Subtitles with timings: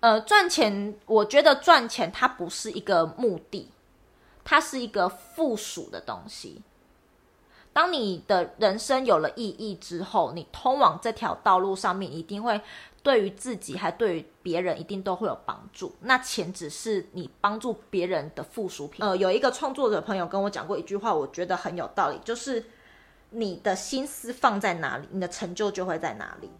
[0.00, 3.70] 呃，赚钱，我觉得赚钱它不是一个目的，
[4.44, 6.62] 它是一个附属的东西。
[7.72, 12.58] 当你的人生有了意义之后，你通往这条道路上面一定会
[13.02, 15.94] 对于自己还对于别人一定都会有帮助。
[16.00, 19.04] 那钱只是你帮助别人的附属品。
[19.04, 22.64] 呃，有一个创作者朋友跟我讲过一句话，我觉得很有道理，就是
[23.30, 26.50] 你的心思放在哪里，你的成就就会在哪里。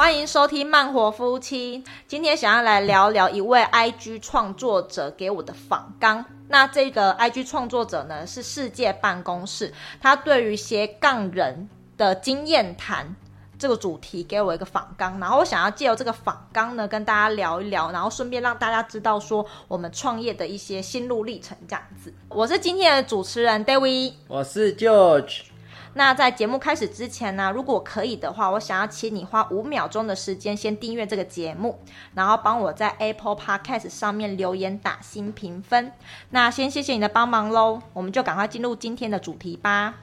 [0.00, 1.84] 欢迎收听慢活夫妻。
[2.08, 6.24] 今天想要来聊聊一位 IG 创作者给我的访纲。
[6.48, 11.68] 那这个 IG 创作者呢，是世界办公室，他对于斜杠人
[11.98, 13.14] 的经验谈
[13.58, 15.20] 这个主题给我一个访纲。
[15.20, 22.10] 然后我想要借由这个访纲呢，跟大家聊一聊，然后顺便让大家知道说我们创业的一些心路历程这样子。
[22.30, 25.49] 我是今天的主持人 David，我是 George。
[25.94, 31.80] 那在节目开始之前呢，如果可以的话，我想要请你花五秒钟的时间先订阅这个节目，
[32.14, 35.92] 然后帮我在 Apple Podcast 上面留言打新评分。
[36.30, 39.94] 那先谢谢你的帮忙喽，我们就赶快进入今天的主题吧。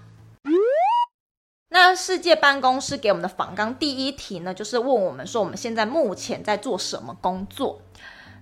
[1.70, 7.82] 那世界办公室给我们的访纲第一题呢，就是问我们说我们现在目前在做什么工作。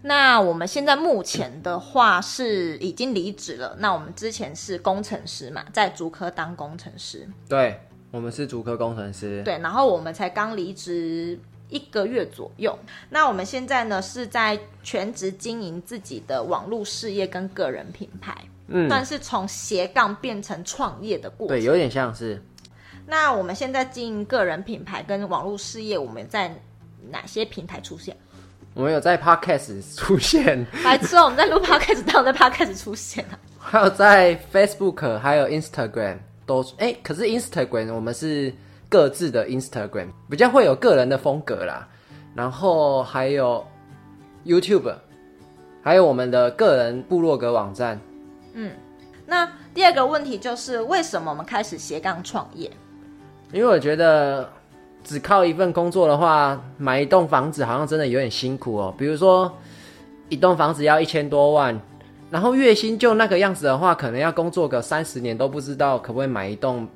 [0.08, 3.76] 那我们现在目前的话是已经离职了。
[3.80, 7.28] 那我们之前是工程师嘛，在竹科当工程师。
[7.50, 9.42] 对，我们是竹科工程师。
[9.42, 11.40] 对，然后我们才刚离职
[11.70, 12.78] 一个月左右。
[13.10, 18.38] 那我们现在呢是在全职经营自己的网络事业跟个人品牌。
[18.68, 21.58] 嗯，但是从斜杠变成创业的过程。
[21.58, 22.40] 对，有点像是。
[23.08, 26.56] 那我们现在经营个人品牌跟网络事业，我们在
[27.10, 28.16] 哪些平台出现？
[28.76, 31.24] 我们有在 Podcast 出现，白痴哦！
[31.24, 33.40] 我们在录 Podcast，当然在 Podcast 出现啊。
[33.58, 38.54] 还有在 Facebook，还有 Instagram 都哎、欸，可是 Instagram 我们是
[38.90, 41.88] 各自的 Instagram，比较会有个人的风格啦。
[42.36, 43.66] 然后还有
[44.46, 44.94] YouTube，
[45.82, 47.98] 还有我们的个人部落格网站。
[48.56, 48.74] 嗯，
[49.26, 52.70] 那第二个问题就是为什么我们开始斜杠创业？
[53.54, 54.50] 因为我觉得。
[55.06, 58.94] 只靠一份工作的话，买一栋房子好像真的有点辛苦哦。
[58.98, 59.56] 比如说，
[60.30, 61.80] 一栋房子要一千多万，
[62.32, 66.88] 然后月薪就那个样子的话，可能要工作个三十年都不知道可不可以买一栋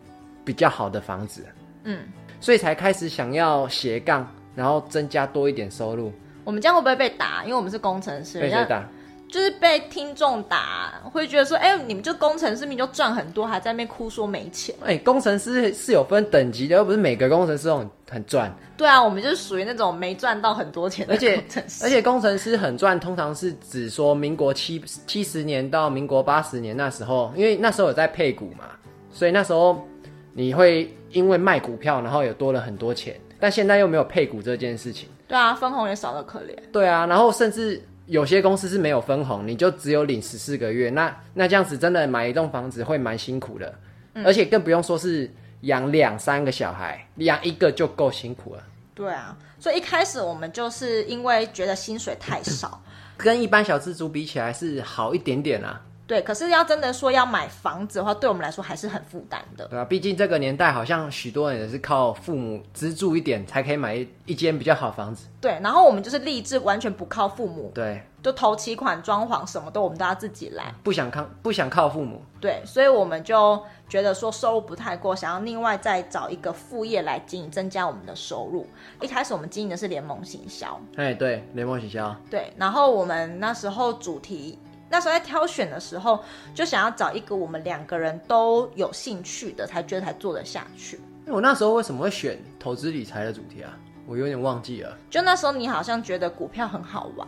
[0.43, 1.45] 比较好的房子。
[1.83, 1.99] 嗯，
[2.41, 6.11] 所以才开始想要斜杠，然后增加多一点收入。
[6.43, 7.43] 我们这样会不会被打？
[7.43, 8.41] 因为我们是工程师。
[8.41, 8.83] 被谁打？
[9.29, 14.73] 就是被听众打，会觉得说，哎、欸，你们就工程师，你就赚很多，还在那边哭说没钱。
[14.81, 18.51] 哎、欸，工程师是有分等级的，又不是每个工程师都很很赚。
[18.75, 21.85] 对啊，我们就是属于那种没赚到很多钱的工程师。
[21.85, 28.65] 而且，而且工程师很赚，通常是指说民国七七十年到民国八十年那时候，因为那时候有在配股嘛，
[29.11, 29.87] 所以那时候
[30.33, 33.15] 你会因为卖股票，然后有多了很多钱。
[33.39, 35.07] 但现在又没有配股这件事情。
[35.27, 36.55] 对啊，分红也少得可怜。
[36.71, 37.79] 对啊，然后甚至。
[38.09, 43.73] 有些公司是没有分红，你就只有领十四个月，那那这样子真的买一栋房子会蛮辛苦的，
[44.15, 45.31] 嗯，而且更不用说是
[45.61, 48.63] 养两三个小孩，养一个就够辛苦了。
[48.95, 52.81] 对啊，所以一开始我们就是因为觉得薪水太少，
[53.15, 55.79] 跟一般小资族比起来是好一点点啊。
[56.09, 59.67] 对，可是要真的说要买房子的话，对我们来说还是很负担的。
[59.67, 65.27] 对啊，毕竟这个年代好像许多人也是靠父母资助一点才可以买一一间比较好房子。
[65.39, 67.71] 对，然后我们就是立志完全不靠父母。
[67.75, 72.19] 对，就头期款、装潢什么都我们都要自己来，不想靠不想靠父母。
[72.41, 78.65] 对，所以我们就觉得说收入不太够，想要另外再找一个副业来经营，增加我们的收入。
[78.99, 80.81] 一开始我们经营的是联盟行销。
[80.95, 82.15] 哎，对，联盟行销。
[82.31, 84.57] 对，然后我们那时候主题。
[84.89, 86.23] 那时候在挑选的时候，
[86.53, 90.99] 就想要找一个我们两个人都有兴趣的，才觉得才做得下去。
[91.27, 93.77] 我那时候为什么会选投资理财的主题啊？
[94.07, 94.97] 我有点忘记了。
[95.09, 97.27] 就那时候你好像觉得股票很好玩，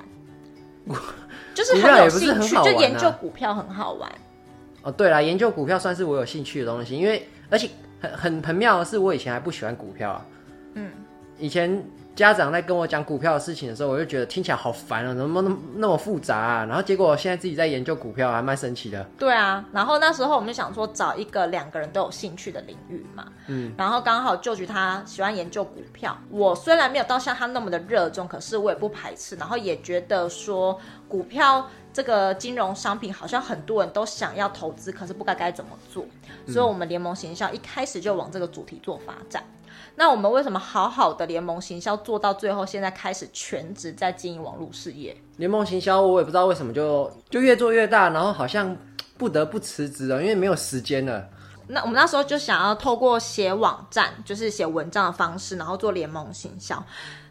[1.54, 4.12] 就是很有兴趣，就研究股票很好玩。
[4.82, 7.70] 哦，对啦，研究股票算是我有兴趣的东西，因为而且
[8.02, 10.26] 很很很妙的是，我以前还不喜欢股票啊。
[10.74, 10.92] 嗯，
[11.38, 11.84] 以前。
[12.14, 16.66] 家长在跟我讲股票的事情的时候，我就觉得听起来好烦啊，怎么那么那么复杂啊？
[16.66, 19.02] 然后结果我现在自己在研究股票，还蛮神奇的。
[19.18, 23.26] 对啊，然后那时候我们就想说找一个两个人都有兴趣的领域嘛。
[23.48, 36.06] 嗯，然后刚好舅舅他喜欢研究股票，我虽然没有到像他那么的热衷，可是我也不排斥，然后也觉得说股票这个金融商品好像很多人都想要投资，可是不知道该怎么做，
[36.46, 39.44] 所以我们联盟行销一开始就往这个主题做发展。
[39.96, 45.16] 那我们为什么好好的联盟行销做到最后，现在开始全职在经营网络事业？
[45.38, 48.76] 联盟行销我也不知道为什么就就越做越大，然后好像
[49.18, 51.28] 不得不辞职了，因为没有时间了。
[51.68, 56.84] 那我们那时候就想要透过写网站，就是写文章的方式，然后做联盟行销，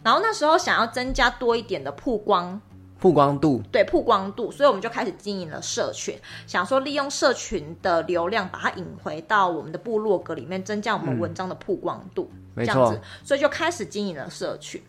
[0.02, 2.60] 然后那时候想要增加多一点的曝光。
[3.00, 6.14] 曝光度，对曝光度，所以我们就开始经营了社群，
[6.46, 14.80] 想说利用社群的流量把它引回到我们的部落格里面，增加我们文章的曝光度，嗯、这样子，所以就开始经营了社群，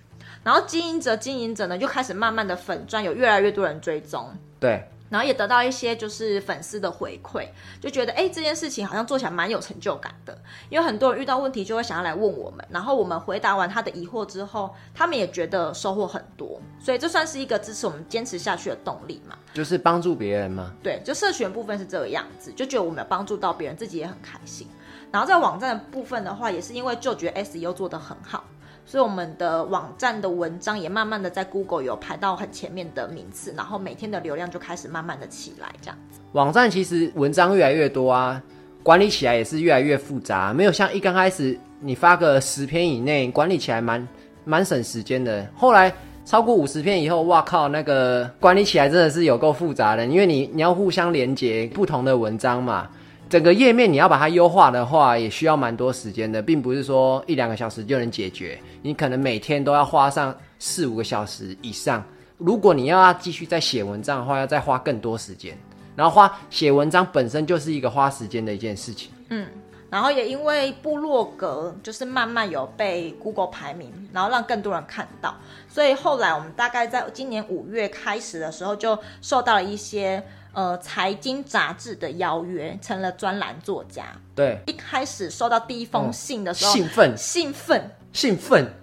[0.43, 4.29] 然后经营着经营着呢，就开始慢慢的粉钻有越来越多人追踪，
[4.59, 4.85] 对。
[5.11, 7.45] 然后也得到一些就是粉丝的回馈，
[7.81, 10.35] 就觉得哎，这件事情好像做起来蛮有成就感的。
[10.69, 19.37] 因为很多人遇到问题就会想要来问我们，然后我们回答完他的疑惑之后，他们也觉得收获很多，所以这算是一个支持我们坚持下去的动力嘛。
[19.53, 20.71] 就是帮助别人嘛。
[20.81, 24.65] 对，就社群部分是这个样子，就觉得我们有帮助到别人，自己也很开心。
[25.11, 28.45] 然后在网站的部分的话，也是因为就觉得 SEO 做得很好。
[28.85, 36.19] 所以我们的网站的文章也慢慢的在 Google 有排到很前面的名次，然后每天的流量就开始慢慢的起来，这样子。
[36.33, 38.41] 网站其实文章越来越多啊，
[38.83, 44.05] 管理起来也是越来越复杂，没有像一刚开始你发个十篇以内，管理起来蛮
[44.43, 45.47] 蛮省时间的。
[45.55, 45.93] 后来
[46.25, 52.89] 超过五十篇以后，哇靠，那个管理起来真的是有够复杂的，因为你你要互相连接不同的文章嘛。
[53.31, 58.59] 整个页面你要把它优化的话，也需要蛮多时间的，并不是说一两个小时就能解决。
[58.81, 62.03] 你可能每天都要花上四五个小时以上。
[62.37, 65.57] 如果你要继续再写文章的话，要再花更多时间。
[65.95, 69.09] 然后花写文章本身就是一个花时间的一件事情。
[69.29, 69.47] 嗯，
[69.89, 75.33] 然后也因为部落格就是慢慢有被 Google 排名，然后让更多人看到，
[75.69, 80.21] 所以后来我们大概在今年五月开始的时候，就受到了一些。
[80.53, 84.05] 呃，财经杂志的邀约，成了专栏作家。
[84.35, 88.73] 对，一开始收到第一封信的时候，嗯、兴奋，兴奋，兴奋，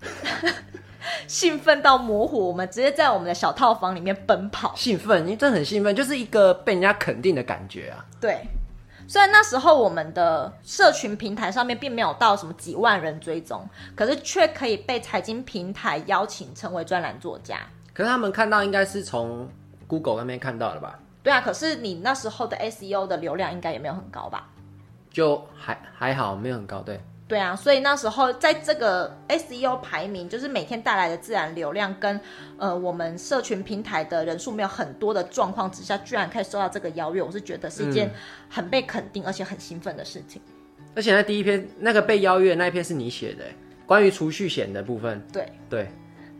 [1.28, 2.48] 兴奋到模糊。
[2.48, 8.02] 我们直接在我们的小套房里面奔跑，兴奋，因为真的很兴奋，就是一个被人家肯定的感觉啊。
[8.18, 8.48] 对，
[9.06, 17.58] 虽然那时候我们的社群平台上面并没有到什么几万人追踪，可是却可以被财经平台邀请成为专栏作家。
[17.92, 19.46] 可是他们看到应该是从
[19.86, 20.98] Google 那边看到的吧？
[21.22, 24.48] 对啊，可是你那时候的 SEO 的流量应该也没有很高吧？
[25.10, 26.80] 就还还好，没有很高。
[26.80, 32.18] 对，对啊，所以那时候在这个 SEO 排名，就是每天带来的自然流量跟
[32.56, 38.10] 呃我们社群平台的人数没有很多的状况之下，居然可以收到这个邀约，我是觉得是一件
[38.48, 40.40] 很被肯定而且很兴奋的事情。
[40.94, 43.44] 而且那第一篇那个被邀约的那一篇是你写的，
[43.86, 45.20] 关于储蓄险的部分。
[45.32, 45.88] 对对。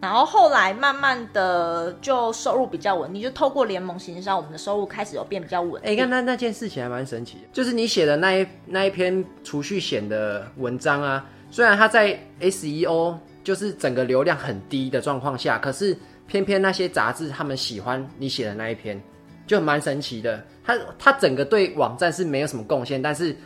[0.01, 5.83] 然后后来慢慢的就收入比较稳定，就透过联盟行销，我们的收入开始有变比较稳。
[5.85, 15.99] 哎，你看那那件事情还蛮神奇的，就是你写的那一那一篇储蓄险的文章啊，虽然它在 SEO 就是整个流量很低的状况下，可是
[16.29, 19.03] 偏偏那些杂志他们喜欢你写的那一篇，
[19.49, 20.41] 就蛮神奇的。
[20.63, 23.37] 它它整个对网站是没有什么贡献，但是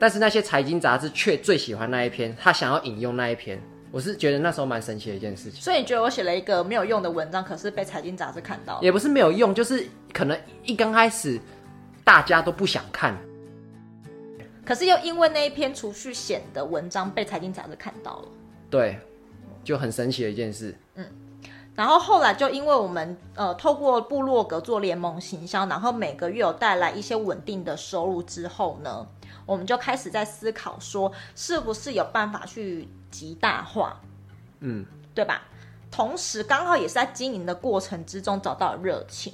[0.00, 3.60] 但是那些财经杂志却最喜欢那一篇，他想要引用那一篇。
[3.96, 8.78] 我是觉得那时候蛮神奇的一件事情，所以你觉得我写了一个没有用的文章，可是被财经杂志看到？
[8.82, 11.40] 也不是没有用，就是可能一刚开始
[12.04, 13.16] 大家都不想看，
[14.66, 18.28] 可是又因为那一篇储蓄险的文章被财经杂志看到了，
[18.68, 18.98] 对，
[19.64, 20.76] 就很神奇的一件事。
[20.96, 21.06] 嗯，
[21.74, 29.06] 然后后来就因为我们呃透过部落格做联盟行销，然后每个月有带来一些稳定的收入之后呢，
[29.46, 34.00] 我们就开始在思考说，是不是有办法去极大化，
[34.60, 34.84] 嗯，
[35.14, 35.42] 对吧？
[35.90, 39.32] 同时刚好也是在经营的过程之中找到了热情，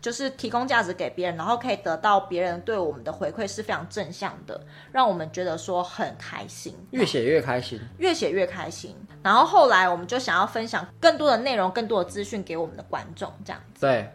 [0.00, 8.96] 就是提供价值给别人，然后可以得到别人对我们的回馈是非常正向的，让我们觉得说很开心，越写越开心，越写越开心。
[9.22, 13.82] 然后后来我们就想要分享更多的内容、更多的资讯给我们的观众，这样子。
[13.82, 14.10] 对。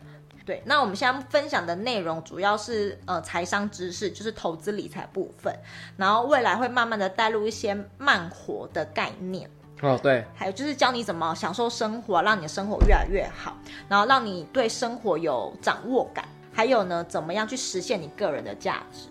[0.48, 5.54] 对，那我们现在分享的内容主要是呃财商知识，就是投资理财部分，
[5.98, 9.50] 然后未来会慢慢的带入一些慢活的概念。
[9.82, 13.58] 哦，对，还有就是教你怎么享受生活，让你的生活越来越好，
[13.90, 19.10] 然后让你对生活有掌握感，还有呢，怎么样去实现你个人的价值。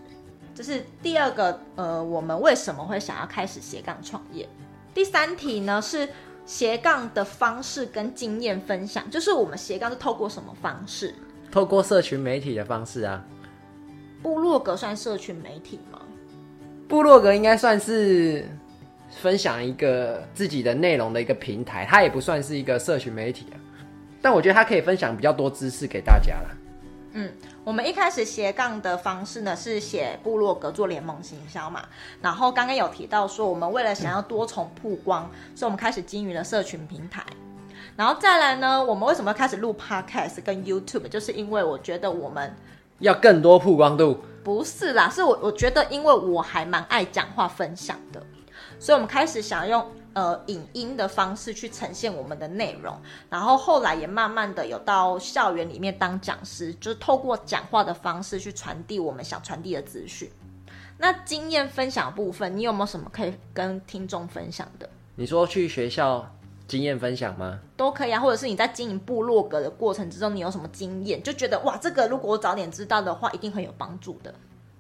[0.55, 4.49] 这是第二个，呃，我们为什么会想要开始斜杠创业？
[4.95, 6.09] 第三题呢是。
[6.49, 11.13] 斜杠的方式跟经验分享，就是我们斜杠是透过什么方式？
[11.51, 13.25] 透过社群媒体的方式啊。
[14.23, 16.01] 部落格算社群媒体吗？
[16.89, 18.45] 部落格应该算是
[19.11, 23.57] 分享一个自己的内容的一个平台，它也不算是一个社群媒体啊。
[24.21, 26.57] 但我觉得它可以分享比较多知识给大家啦。
[27.13, 27.31] 嗯，
[27.65, 31.83] 我们一开始斜杠的方式呢是写部落格做联盟行销嘛，
[32.21, 37.25] 然后刚刚有提到说我们为了想要多重曝光，嗯、所以我们开始经营了社群平台，
[37.97, 42.55] 然后再来呢，我们为什么要开始录 Podcast 跟 YouTube，就是因为我觉得我们
[42.99, 48.23] 要更多曝光度，不是啦，是我我觉得因为我还蛮爱讲话分享的，
[48.79, 49.85] 所以我们开始想用。
[50.17, 52.99] 呃，影音的方式去呈现我们的内容，
[53.29, 60.31] 然后后来也慢慢的有到校园里面当讲师，就是透过讲话的方式去传递我们想传递的资讯。
[60.97, 64.89] 那经验分享部分，你有没有什么可以跟听众分享的？
[65.17, 66.27] 你说去学校
[66.67, 67.61] 经验分享吗？
[67.77, 74.35] 都可以啊，或者是你在经营部落格的过程之中，你有什么经验，就觉得哇，这个如果我早点知道的话，一定很有帮助的。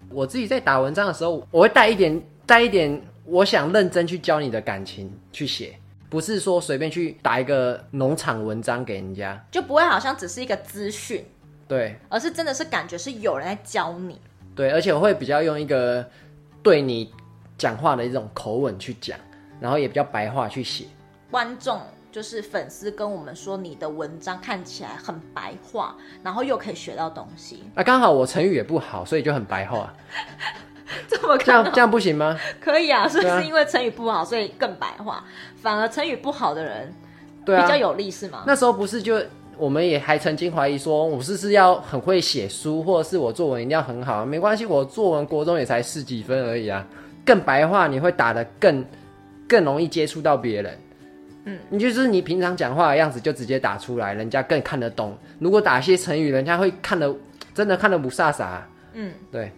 [0.08, 3.02] 我自己在打文章的时候，我会带一点，带一点。
[3.28, 5.76] 我想认真去教你的感情去写，
[6.08, 11.24] 不是说随便去打一个农场文章给人家，就不会好像只是一个资讯，
[11.66, 14.20] 对，而是真的是感觉是有人在教你，
[14.54, 16.08] 对，而且我会比较用一个
[16.62, 17.12] 对你
[17.58, 19.18] 讲话的一种口吻去讲，
[19.58, 20.84] 然后也比较白话去写。
[21.30, 21.80] 观众
[22.12, 27.62] 就是粉丝跟我们说你的文章看起来很白话，然后又可以学到东西。
[27.74, 29.92] 啊刚好我成语也不好，所以就很白话。
[31.08, 32.38] 这么这样这样不行吗？
[32.60, 35.22] 可以啊，是不是因为成语不好，所以更白话？
[35.56, 36.94] 反而成语不好的人，
[37.44, 38.44] 对啊，比较有利是吗？
[38.46, 39.20] 那时候不是就
[39.58, 44.24] 我们也还曾经怀疑说，我是不是要很会写书，或者是我作文一定要很好？
[44.24, 46.86] 没关系，我作文国中也才十几分而已啊。
[47.24, 48.84] 更白话，你会打得更
[49.48, 50.78] 更容易接触到别人。
[51.46, 55.16] 嗯，你就是你平常讲话的样子就直接打出来，人家更看得懂。
[55.38, 57.14] 如果打一些成语，人家会看得
[57.54, 58.60] 真的看得不飒飒。
[58.92, 59.50] 嗯，对。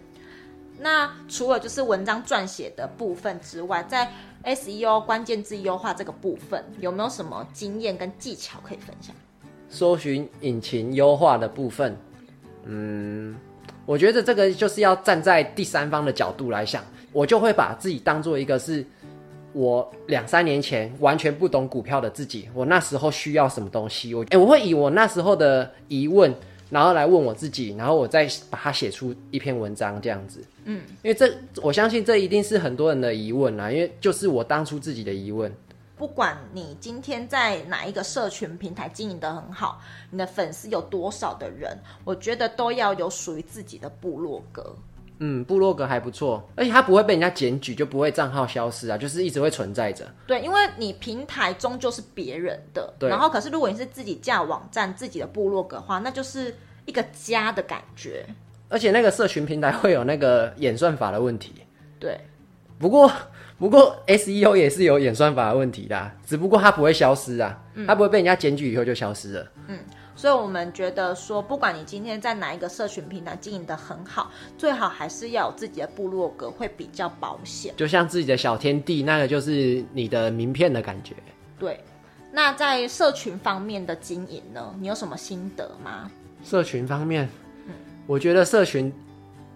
[0.79, 4.09] 那除了就是文章撰写的部分之外，在
[4.45, 9.13] SEO 关键字优化这个部分，有没有什么经验跟技巧可以分享？
[9.67, 11.97] 搜寻引擎优化的部分，
[12.63, 13.35] 嗯，
[13.85, 16.81] 我觉得这个就是要站在第三方的角度来想，
[17.11, 18.85] 我就会把自己当做一个是
[19.53, 26.33] 我两三年前完全不懂股票的自己，我那时候需要什么东西，我诶，我会以我那时候的疑问。
[26.71, 30.39] 然后来问我自己，然后我再把它写出一篇文章这样子。
[30.65, 31.27] 嗯，因为这
[31.63, 35.51] 我相信这一定是很多人的疑问啦，因为就是我当初自己的疑问。
[35.97, 41.75] 不管你今天在哪一个社群平台经营的很好，你的粉丝有多少的人，
[42.05, 44.75] 我觉得都要有属于自己的部落格。
[45.19, 50.07] 嗯，部落格还不错，而且它不会被人家检举，就不会账号消失啊，就是一直会存在着。
[50.25, 53.09] 对，因为你平台终究是别人的，对。
[53.09, 58.25] 然后可是如果你是自己架网站、自己的部落格的话，那就是一个家的感觉。
[58.69, 61.53] 而且那个社群平台会有那个演算法的问题。
[61.99, 62.17] 对。
[62.77, 63.11] 不过
[63.57, 69.51] 不过 SEO 也是有演算法的问题的，只不过它不会消失啊，嗯、它不会被人家检举以后就消失了。
[69.67, 69.77] 嗯。
[70.19, 77.73] 所以，我们觉得说，不管你今天在哪一个社群平台经营的很好，最好还是要有自己的部落格，会比较保险。
[77.77, 81.15] 就像自己的小天地，那个就是你的名片的感觉。
[81.57, 81.79] 对。
[82.33, 84.75] 那在社群方面的经营呢？
[84.81, 86.11] 你有什么心得吗？
[86.43, 87.29] 社群方面，
[87.67, 87.73] 嗯，
[88.05, 88.91] 我觉得社群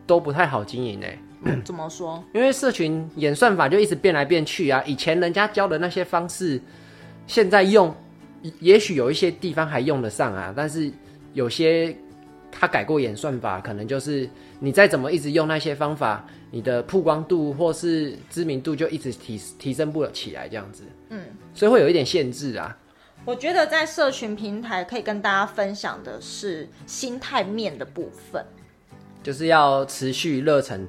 [0.08, 1.20] 都不太好经营诶。
[1.44, 2.24] 嗯， 怎么说？
[2.34, 4.82] 因为社群演算法就一直变来变去啊。
[4.86, 6.62] 以前人家教的那些方式，
[7.28, 7.94] 现在用。
[8.60, 10.92] 也许有一些地方还用得上啊，但是
[11.34, 11.96] 有些
[12.52, 20.84] 他改过演算法，可能就是你再怎么一直用那些方法，你的曝光度或是知名度就一直提提升不了起来，这样子。
[21.10, 21.22] 嗯，
[21.54, 22.78] 所以会有一点限制啊。
[23.26, 28.46] 我觉得在社群平台可以跟大家分享的是心态面的部分，
[29.24, 30.86] 就是要持续热忱。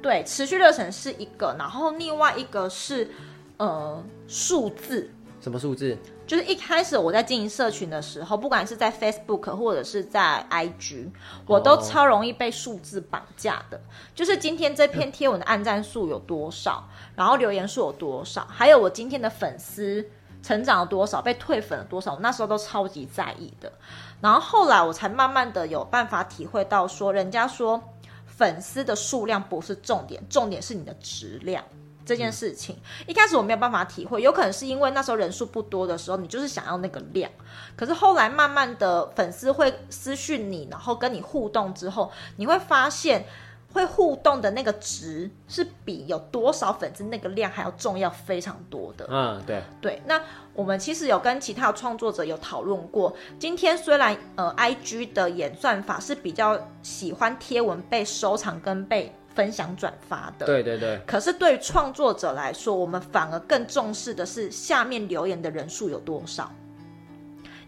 [0.00, 3.08] 对，持续热忱是一个，然后另外一个是
[3.56, 5.10] 呃数字。
[5.40, 5.96] 什么数字？
[6.26, 11.08] 就是一开始我在经营社群的时候，不管是在 Facebook 或者是在 IG，
[11.46, 13.80] 我都超容易被数字绑架的。
[14.14, 20.06] 就是今天这篇贴文的按赞数有多少，然后留言数有多少，还有我今天的粉丝
[20.42, 23.72] 成长了多少，被退粉了多少，那时候都超级在意的。
[24.20, 27.82] 然后后来我才慢慢的有办法体会到，说人家说
[28.26, 31.64] 粉丝的数量不是重点，重点是你的质量。
[32.10, 32.76] 这件事情
[33.06, 37.30] 一开始我没有办法体会，有可能是因为那时候人数不多的时候，你就是想要那个量。
[37.76, 43.24] 可是后来慢慢的粉丝会私讯你，然后跟你互动之后，你会发现
[43.72, 49.06] 会互动的那个值是比有多少粉丝那个量还要重要非常多的。
[49.08, 50.02] 嗯，对对。
[50.06, 50.20] 那
[50.52, 59.14] 我们其实有跟其他的创作者有讨论过，今天虽然呃，IG 的演算法是比较喜欢贴文被收藏跟被。
[59.34, 61.00] 分享转发的，对对对。
[61.06, 66.50] 可是对于创作者来说，我们反而更重视的是下面留言的人数有多少，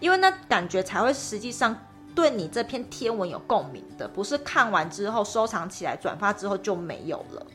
[0.00, 1.76] 因为那感觉才会实际上
[2.14, 7.47] 对你这篇贴文有共鸣的，不是看完之后收藏起来转发之后就没有了。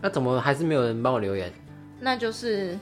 [0.00, 1.52] 那怎么还是没有人帮我留言？
[1.98, 2.78] 那就是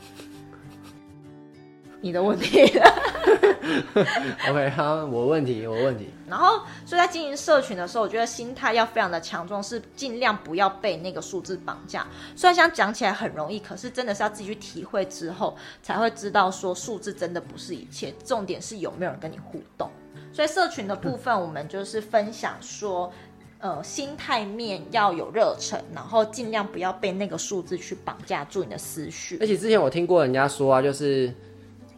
[2.00, 2.60] 你的问题。
[4.48, 6.08] OK，好，我问题，我问题。
[6.28, 12.06] 然后，所以在经营社群的时候，我觉得心态要非常的强壮，是尽量不要被那个数字绑架。
[12.36, 19.90] 虽然想讲起来很容易，可是真的是要自己去体会之后，才会知道说数字真的不是一切，重点是有没有人跟你互动。
[20.32, 23.12] 所以社群的部分，我们就是分享说。
[23.58, 29.38] 呃，心态面要有热忱，然后尽量不要被那个数字去绑架住你的思绪。
[29.40, 31.32] 而且之前我听过人家说啊，就是，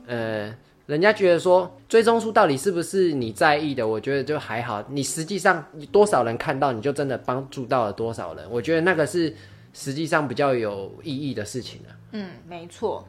[0.08, 0.52] 呃，
[0.86, 3.86] 人家觉得说追踪数到底是不是你在意的？
[3.86, 4.82] 我觉得就还好。
[4.88, 8.50] 你实际上多少人看到，你就真的帮助到了多少人。
[8.50, 9.36] 我觉得那个是
[9.72, 11.94] 实际上比较有意义的事情了。
[12.12, 13.06] 嗯，没错。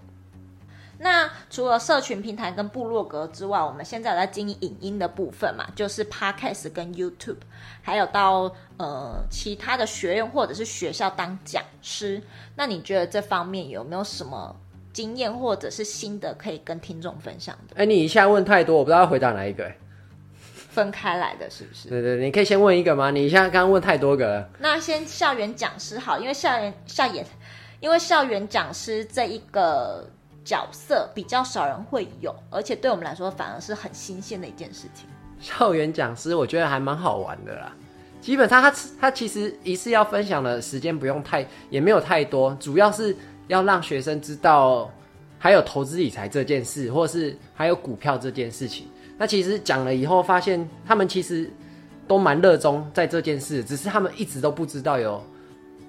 [1.02, 7.38] 那除了社群平台跟部落格之外，我们现在在经营影音的部分嘛，就是 Podcast 跟 YouTube，
[7.82, 12.22] 还有到呃其他的学院或者是学校当讲师。
[12.58, 14.54] 那你觉得这方面有没有什么
[14.94, 17.76] 经验或者是心得可以跟听众分享的？
[17.76, 19.72] 哎、欸，你一下问太多，我不知道要回答哪一个。
[20.54, 21.90] 分开来的是不是？
[21.90, 23.12] 对对，你可以先问一个吗？
[23.12, 24.50] 你一下刚刚问太多个了。
[24.60, 27.26] 那先校园讲师好，因为校园校园，
[27.80, 30.08] 因为校园讲师这一个。
[30.46, 35.08] 角色比较少人会有，而且对我们来说反而是很新鲜的一件事情。
[35.40, 37.72] 校园讲师我觉得还蛮好玩的啦。
[38.20, 43.16] 基本上他他其实一次要分享的时间不用太，也没有太多，主要是
[43.50, 44.90] 要让学生知道
[45.38, 48.88] 还有投资理财这件事，或是还有股票这件事情。
[49.18, 51.50] 那其实讲了以后，发现他们其实
[52.08, 55.22] 都蛮热衷在这件事，只是他们一直都不知道有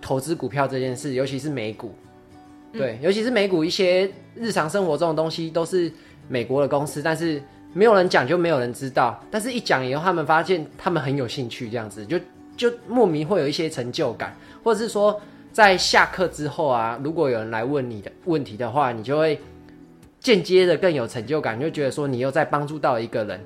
[0.00, 1.94] 投资股票这件事，尤其是美股。
[2.72, 5.92] 对，尤其是美股一些日常生活中的东西都是
[6.28, 9.20] 美国的公司，但是没有人讲就没有人知道。
[9.30, 12.18] 但是一讲以后，他们发现他们很有兴趣，这样子就
[12.56, 15.20] 就莫名会有一些成就感，或者是说
[15.52, 19.40] 在下课之后啊，如果有人来问你的问题的话，你就会
[20.20, 23.44] 间接的更有成就感，就觉得说你又在帮助到一个人。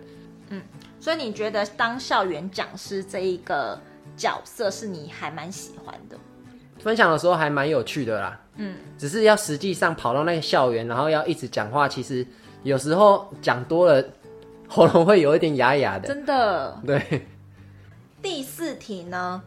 [0.51, 0.63] 嗯，
[1.01, 3.81] 所以你觉得当校园讲师这一个
[4.17, 6.17] 角色是你还蛮喜欢的？
[6.79, 8.41] 分享的时候还蛮有趣的啦。
[8.57, 12.27] 嗯，只是要实际上跑到那个校园，然后要一直讲话，其实
[12.63, 14.05] 有时候讲多了，
[14.69, 16.07] 喉咙会有一点哑哑的。
[16.07, 16.81] 真的。
[16.87, 17.27] 对。
[18.21, 19.43] 第四题呢，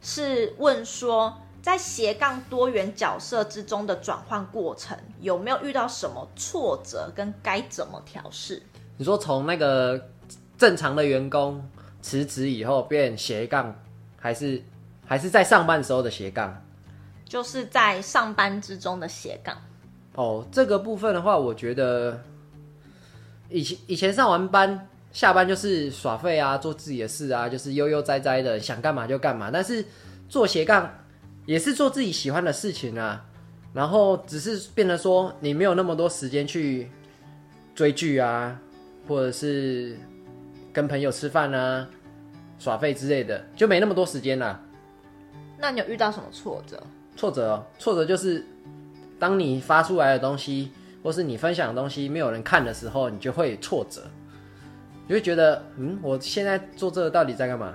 [0.00, 8.60] 是问说，在斜杠多元角色之中的转换过程，有没有遇到什么挫折，跟该怎么调试？
[8.96, 10.08] 你说从那个
[10.58, 11.64] 正常的员工
[12.00, 13.74] 辞职以后变斜杠，
[14.18, 14.60] 还是
[15.06, 16.60] 还是在上班的时候的斜杠？
[17.24, 19.56] 就是在上班之中的斜杠
[20.16, 22.20] 哦，这个部分的话，我觉得
[23.48, 29.48] 以前以前上完班下班就是耍废啊，做自己的事啊，就是悠悠哉哉的，想干嘛就干嘛。
[29.50, 29.82] 但是
[30.28, 30.92] 做斜杠
[31.46, 33.24] 也是做自己喜欢的事情啊，
[33.72, 36.90] 然后只是变得说你没有那么多时间去
[37.74, 38.60] 追剧啊，
[39.08, 39.96] 或者是
[40.72, 41.88] 跟朋友吃饭啊、
[42.58, 44.60] 耍废之类的，就没那么多时间了。
[45.58, 46.82] 那你有遇到什么挫折？
[47.16, 48.44] 挫折哦，挫折就是
[49.18, 50.70] 当你发出来的东西，
[51.02, 54.02] 或是你分享的东西没有人看的时候，你就会挫折，
[55.06, 57.74] 你会觉得，嗯，我现在做这个到底在干嘛？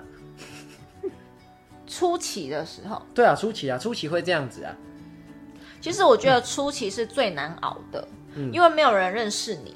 [1.88, 4.76] 初期的时候，对啊，初期啊，初期会这样子啊。
[5.80, 9.76] 其实我觉得初期是最难熬的，嗯，因为没有人认识你，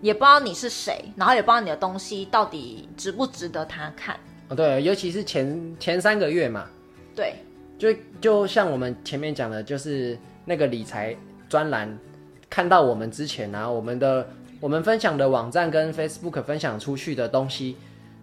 [0.00, 4.16] 也不知道你是谁，然后也不知道你的东西到底值不值得他看。
[4.48, 6.66] 哦，对，尤其是前前三个月嘛，
[7.14, 7.34] 对。
[7.76, 11.14] 就就像我们前面讲的，就是那个理财
[11.48, 11.98] 专栏，
[12.48, 14.26] 看到我们之前啊，我们的
[14.60, 17.76] 我们分享的网站跟 Facebook 分享出去的东西，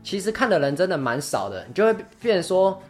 [0.04, 1.66] 其实看的人真的蛮少的。
[1.68, 2.82] 你就会变成说，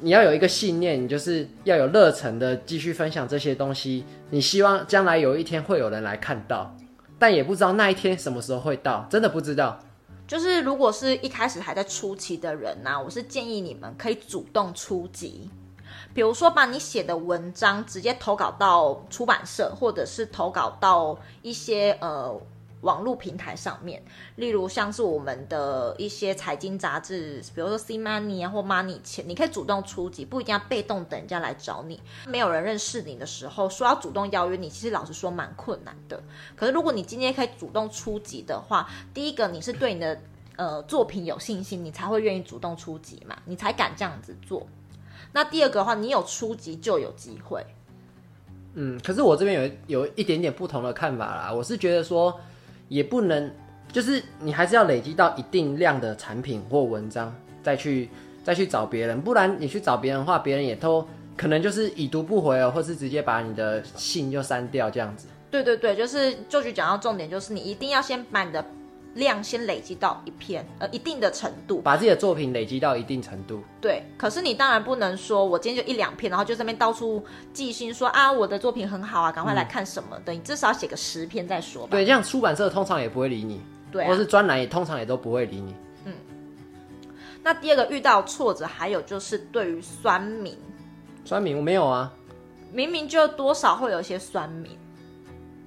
[0.00, 4.04] 你要有一个信念，你就是要有热忱的继续分享这些东西。
[4.30, 6.72] 你希望将来有一天会有人来看到，
[7.18, 9.80] 但也不知道那一天什么时候会到，真的不知道。
[10.28, 15.50] 就是如果是一开始还在初期的人呢、我是建议你们可以主动出击，
[16.14, 22.40] 比如说把你写的文章直接投稿到出版社，或者是投稿到一些呃。
[22.82, 24.00] 网络平台上面，
[24.36, 32.00] 例如像是我们的一些财经杂志，比如说 C Money 啊或 Money 钱，你可以主动出击，不一定要被动等人家来找你。
[32.28, 36.22] 没有人认识你的时候，说要主动邀约你，其实老实说蛮困难的。
[36.54, 40.20] 可是如果你今天可以主动出击的话，第一个你是对你的
[40.54, 44.64] 呃作品有信心，你才会愿意主动出击嘛，你才敢这样子做。
[45.32, 47.66] 那第二个的话，你有出击就有机会。
[48.74, 52.38] 嗯，可是我这边有有一点点不同的看法啦，我是觉得说。
[52.88, 53.50] 也不能
[53.92, 58.08] 就是你还是要累积到一定量的产品或文章，再去
[58.44, 65.28] 再去找别人，不然你去找别人的话，别人也都可能就是已读不回哦，或是直接把你的信就删掉这样子。
[65.50, 68.62] 对对对，就是就去讲到重点，就是你一定要先把你的
[69.14, 73.62] 量先累积到一篇呃一定的程度，把自己的作品累积到一定程度。
[73.80, 81.88] 对，可是你当然不能说我今天就一两篇，然后就这边到处寄信说啊我的作品很好啊，赶快来看什么的，嗯、你至少写个十篇再说吧。
[81.90, 85.74] 对，这样出版社通常也不会理你，对、啊，或是专栏也通常也都不会理你。
[86.04, 86.12] 嗯，
[87.42, 90.56] 那第二个遇到挫折，还有就是对于酸民，
[91.24, 92.12] 酸民我没有啊，
[92.72, 94.70] 明明就多少会有一些酸民。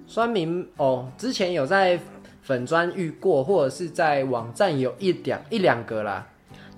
[0.07, 1.97] 酸民哦，之前有在
[2.41, 6.27] 粉砖遇过，或者是在网站有一两一两个啦。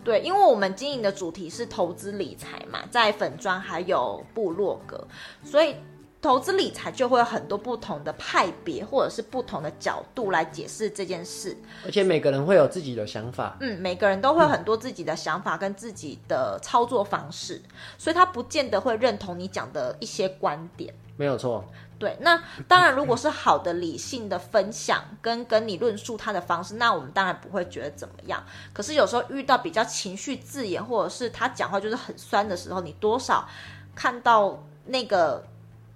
[0.04, 5.08] 对，因为我们经营的主题是投资理财嘛，在粉砖还有部落格，
[5.46, 5.76] 所以
[6.22, 11.56] 投资理财就会有很多不同的派别，或者是不同的角度来解释这件事。
[11.86, 13.56] 而且每个人会有自己的想法。
[13.62, 17.62] 嗯，每个人都会有很多自己的想法跟自己的操作方式，
[17.98, 20.94] 所以他不见得会认同你讲的一些观点。
[21.16, 21.64] 没有错。
[22.04, 22.38] 对，那
[22.68, 28.44] 当然，如果是好的理性的分享跟跟你论述他的方式，那我们当然不会觉得怎么样。
[28.74, 33.48] 可是有时候遇到比较情绪字眼，或者是他讲话就是很酸的时候，你多少
[33.96, 35.42] 看到那个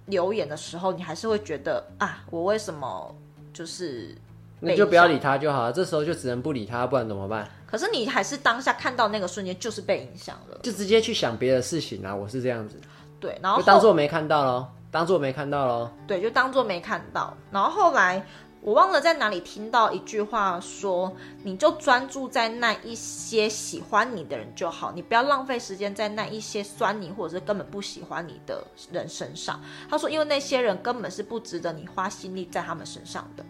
[0.06, 3.14] 留言的时候，你还是会觉得啊，我为什么
[3.52, 4.16] 就是？
[4.60, 7.46] 那就不要理他就好了，这时候就只能不理他，不然怎么办？
[7.66, 12.16] 可是你还是当下看到那个瞬间就是被影响了，就直接去想别的事情啊。
[12.16, 12.80] 我是这样子，
[13.20, 14.72] 对，然后，就当做没看到咯。
[14.90, 17.36] 当做没看到咯，对，就当做没看到。
[17.50, 18.24] 然后后来
[18.60, 29.60] 我忘了在哪里听到一句话说，你就专注在那一些喜欢你的人就好，你不要浪费时间在那一些酸你或者是根本不喜欢你的人身上。
[29.90, 33.44] 他说，因为那些人根本是不值得你花心力在他们身上的。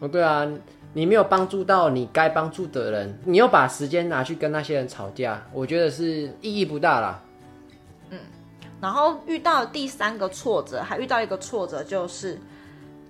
[0.00, 0.46] 哦，对啊，
[0.92, 7.22] 你没有帮助到你该帮助的人，你又把时间拿去跟那些人吵架，我觉得是意义不大啦。
[8.82, 12.36] 然后遇到第三个挫折，还遇到一个挫折，就是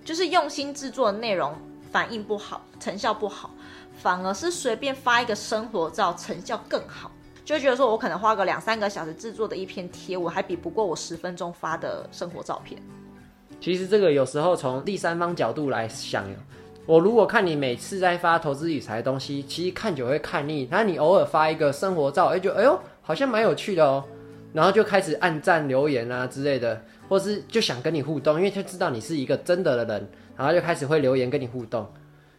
[0.05, 1.51] 就是用心制作的内容
[1.91, 3.49] 反应不好，成效不好，
[3.97, 7.11] 反而是随便发一个生活照，成效更好，
[7.43, 12.79] 就觉得说我可能花个两三个小时制作的一篇贴，我还比不过我十分钟发的生活照片。
[13.59, 16.23] 其实这个有时候从第三方角度来想，
[16.85, 24.03] 我如果看你每次在发投资理财的东西，其实看久会看腻，那你偶尔发一个生活照，哎，就哎呦，好像蛮有趣的哦。
[24.53, 31.91] 然后就开始按赞留言啊之类的，或是就想跟你互动，因为他知道你是一个真的的人，然后就开始会留言跟你互动。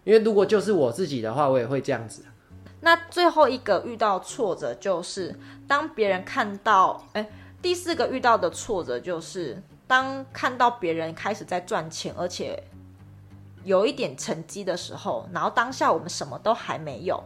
[0.04, 2.24] 因为如果就是我自己的话，我也会这样子。
[2.80, 5.34] 那最后一个遇到挫折就是
[5.66, 7.26] 当别人看到，哎，
[7.62, 12.62] 第四个遇到的挫折就是当看到别人开始在赚钱，而且
[13.64, 17.24] 有一点成绩的时候，然后当下我们什么都还没有，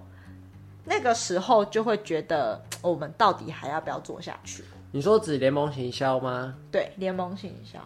[0.85, 4.63] 那个时候就会觉得我们到底还要不要做下去？
[4.91, 6.55] 你说指联盟行销吗？
[6.71, 7.79] 对，联盟行销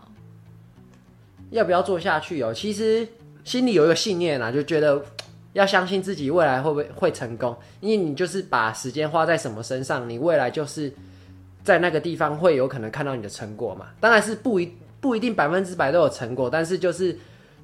[1.51, 2.55] 要不要做下去哦？
[2.55, 3.07] 其实
[3.45, 5.05] 心里有一个信念啊，就觉得
[5.53, 10.93] 要相信自己未来会不会会成功，因为你就是把时间花在什么身上，你未来就是
[11.65, 13.89] 在那个地方会有可能看到你的成果嘛。
[14.01, 17.19] 当然是不一不一定百分之百都有成果，但是就是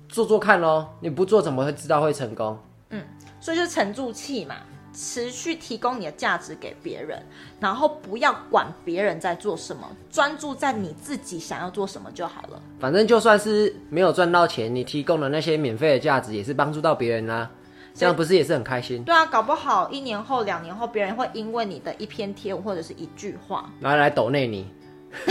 [0.08, 0.92] 做做看咯。
[1.00, 2.58] 你不做怎么会知道会成功？
[2.90, 3.02] 嗯，
[3.40, 4.56] 所以就是沉住气嘛。
[5.00, 7.22] 持续提供你的价值给别人，
[7.60, 12.60] 然后不要管别人在做什么，专注在你自己想要做什么就好了。
[12.80, 17.48] 反正就算是没有赚到钱，你提供的那些免费的价值也是帮助到别人啊，
[17.94, 19.04] 这样不是也是很开心？
[19.04, 24.66] 对啊，搞不好一年后、两年后，别人会因为你的一篇贴文或者是一句话，拿来抖内你。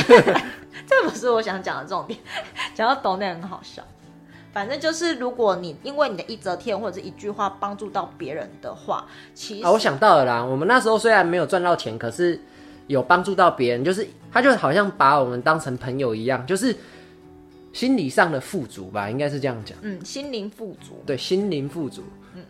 [0.87, 2.17] 这不是我想讲的重点，
[2.73, 3.83] 讲到抖内很好笑。
[4.53, 9.05] 反正就是，如果你因为你的一则贴或者是一句话帮助到别人的话，
[9.35, 10.43] 其实啊，我想到了啦。
[10.43, 12.39] 我们那时候虽然没有赚到钱，可是
[12.87, 16.75] 有帮助到别人，就是他就好像把我们当成朋友一样，就是
[17.71, 19.77] 心理上的富足吧，应该是这样讲。
[19.83, 21.03] 嗯，心灵富足。
[21.05, 22.01] 对，心灵富足。
[22.33, 22.43] 嗯，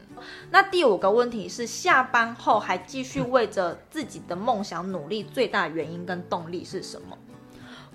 [0.49, 7.17] 那第五个问题是，下班后还继续为着自己的梦想努力，最大原因跟动力是什么？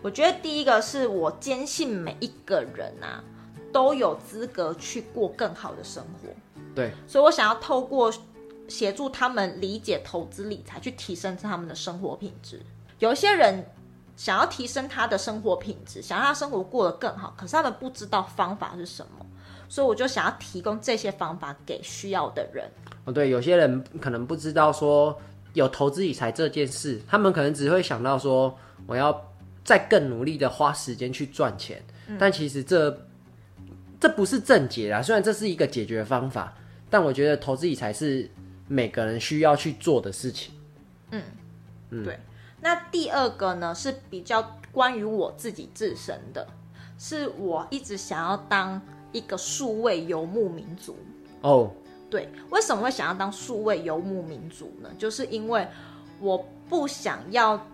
[0.02, 3.24] 我觉得第一个是我坚信每一个人啊。
[3.72, 6.28] 都有资格去过更好的生活，
[6.74, 8.12] 对，所以我想要透过
[8.68, 12.60] 协助他们理解投资理财，去提升他们的生活品质。
[12.98, 13.64] 有一些人
[14.14, 19.26] 想要提升他的生活品质，想让他生活过得更好，可是他们不知道方法是什么，
[19.68, 22.70] 所以我就想要提供这些方法给需要的人。
[23.06, 25.18] 哦，对，有些人可能不知道说
[25.54, 28.54] 有投资理财这件事，他们可能只会想到说
[28.86, 29.18] 我要
[29.64, 33.06] 再更努力的花时间去赚钱，嗯，但其实这。
[34.02, 36.52] 这不是正解啦，虽然这是一个解决方法，
[36.90, 38.28] 但我觉得投资理财是
[38.66, 40.52] 每个人需要去做的事情。
[41.12, 41.22] 嗯，
[41.90, 42.18] 嗯对。
[42.60, 46.44] 那第二个呢，是比较关于我自己自身的，
[46.98, 50.96] 是我一直想要当一个数位游牧民族。
[51.42, 51.70] 哦，
[52.10, 54.90] 对，为什么会想要当数位游牧民族呢？
[54.98, 55.64] 就是因为
[56.18, 57.64] 我不想要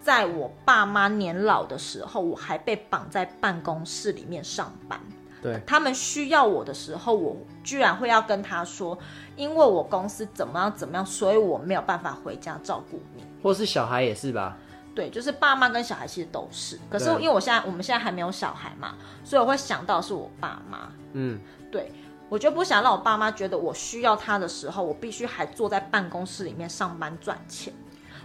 [0.00, 4.98] 在我爸妈年老的时候，我还被绑在办公室里面上班。
[5.44, 8.98] 对，他们需要我的时候，我居然会要跟他说，
[9.36, 13.22] 因为我公司怎么样怎么样，所以我没有办法回家照顾你。
[13.42, 14.56] 或是小孩也是吧？
[14.94, 16.80] 对，就是爸妈跟小孩其实都是。
[16.88, 20.88] 可是因为我现在我们现在还没有小孩嘛，所以我会想到是我爸妈。
[21.12, 21.38] 嗯，
[21.70, 21.92] 对，
[22.30, 27.70] 我就不想让我爸妈觉得我需要他的时候，我必须还坐在办公室里面上班赚钱。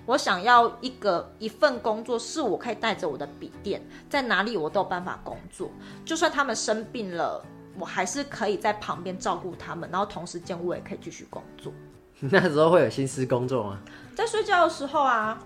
[0.10, 5.69] 我想要一个一份工作，是我可以带着我的笔电，在哪里我都有办法工作。
[6.04, 7.45] 就算他们生病了，
[7.78, 11.72] 我还是可以在旁边照顾他们，然后同时间我也可以继续工作。
[12.22, 13.80] 那时候会有心思工作吗？
[14.15, 15.39] 在睡觉的时候啊。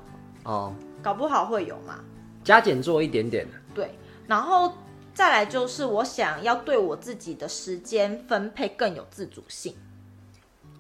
[0.43, 1.99] 哦，搞不好会有嘛。
[2.41, 3.45] 加减做一点点。
[3.76, 3.93] 对，
[4.28, 4.71] 然后
[5.13, 9.76] 再来就是我想要对我自己的时间分配更有自主性。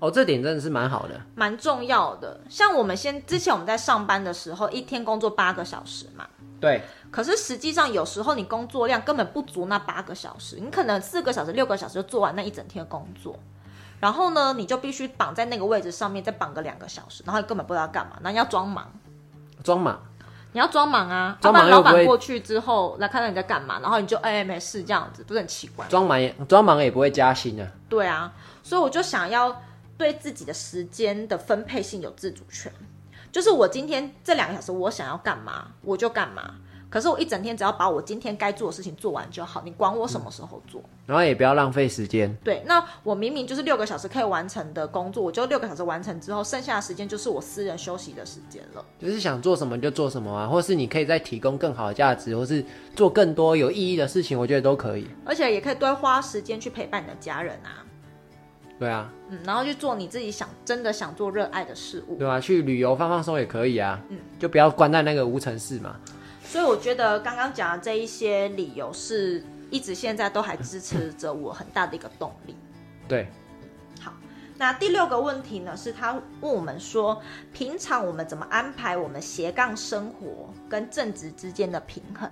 [0.03, 2.37] 哦，这点真的是蛮好的，蛮重要的。
[2.49, 6.27] 像我们先之前我们在上班的时候，一天工作八个小时嘛。
[6.59, 6.81] 对。
[7.09, 13.39] 可是实际上有时候你工作量根本不足那八个小时，你可能四个小时、六个小时就做完那一整天的工作，
[14.01, 18.91] 然后呢，你就必须绑在那个位置上面再绑个两个小时，然后你根本不知道干嘛，那你要装忙。
[19.63, 19.97] 装忙。
[20.51, 25.87] 你要装忙啊，装忙老板过去之后来看到你在干嘛，然后你就哎、欸、没事这样子，不是很奇怪？
[25.87, 27.65] 装忙也装忙也不会加薪啊。
[27.87, 29.61] 对啊，所以我就想要。
[30.03, 32.69] 对自己的时间的分配性有自主权，
[33.31, 36.55] 就是我今天这两个小时我想要干嘛我就干嘛，
[36.89, 42.35] 可是我一整天只要把我今天该做的事情做完就好，你管我什么时候做，嗯、然后也不要浪费时间。
[42.43, 48.83] 对，那我明明就是六个小时可以完成的工作，我就六个小时完成之后，剩下的时间就是我私人休息的时间了。
[48.99, 52.61] 就是想做什么就做什么啊，或是你可以再提供更好的价值，或是
[52.93, 55.07] 做更多有意义的事情，我觉得都可以。
[55.23, 57.87] 而且也可以多花时间去陪伴你的家人啊。
[58.83, 65.95] 对啊，嗯，然后去做你自己想真的想做热爱的事物，对啊，去旅游放放松也可以啊，嗯，就不要关在那个无尘室嘛。
[66.43, 72.57] 所以我觉得刚刚讲的这一些理由，是一直现在都还支持着我很大的一个动力。
[73.07, 73.29] 对，
[74.01, 74.11] 好，
[74.57, 77.21] 那第六个问题呢，是他问我们说，
[77.53, 82.29] 平常我们怎么安排我们斜杠生活跟正职之间的平衡？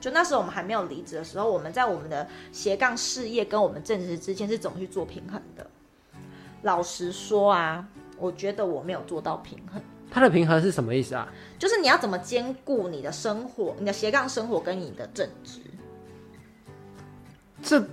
[0.00, 5.66] 就那时候我们还没有离职的时候，我们在我们的斜杠事业跟我们正职之间是怎么去做平衡的？
[6.62, 9.80] 老实说啊，我觉得我没有做到平衡。
[10.10, 11.28] 它的平衡是什么意思啊？
[11.58, 15.60] 就是你要怎么兼顾你的生活、你的斜杠生活跟你的正职？
[17.62, 17.84] 这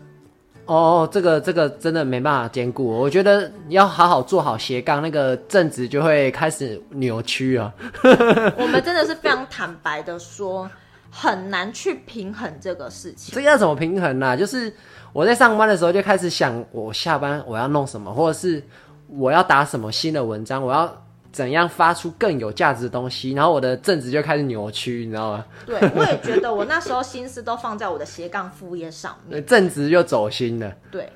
[0.65, 2.87] 哦，这个这个真的没办法兼顾。
[2.87, 7.73] 我觉得你要好好做好斜杠，那个正职就会开始扭曲啊。
[8.57, 10.69] 我们真的是非常坦白的说。
[11.17, 13.33] 很难去平衡这个事情。
[13.33, 14.35] 这要怎么平衡呢、啊？
[14.35, 14.71] 就是
[15.13, 18.61] 我在上班的时候就开始想，我下班我要弄什么，或者是
[19.07, 20.93] 我要打什么新的文章，我要
[21.31, 25.45] 怎样发出更有价值的东西，然后我的正职就开始扭曲，你知道吗？
[25.65, 30.69] 对， 我也觉得我那时候心思都放在我的斜杠副业上面，正职就走心了。
[30.91, 31.09] 对，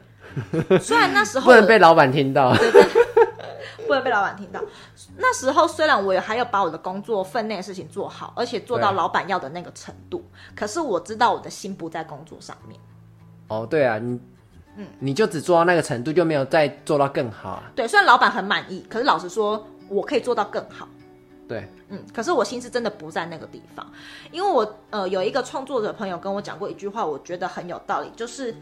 [0.79, 2.55] 虽然那时候 不能被老板听到。
[2.55, 2.83] 对对
[3.89, 4.61] 不能被老板听到。
[5.17, 10.23] 那时候虽然我也还有把我的工作分内的事情做好，而且做到老板要的那个程度，
[10.55, 12.79] 可是我知道我的心不在工作上面。
[13.47, 14.21] 哦，对啊，你，
[14.77, 17.63] 嗯，你就只做到那个程度，就没有再做到更好啊。
[17.75, 20.87] 对，虽然老板很满意，可是老实说，我可以做到更好。
[21.47, 23.91] 对，嗯，可是我心思真的不在那个地方，
[24.31, 28.55] 因为我呃有一个创作者朋友跟我讲过一句话，我觉得很有道理，就是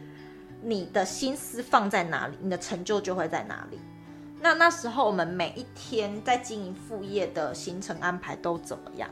[0.62, 3.78] 你的心思放在哪里，你的成就就会在哪里。
[4.40, 9.10] 那那时候我们每一天在经营副业的行程安排都怎么样？